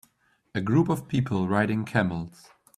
[0.55, 2.49] A group of people riding camels.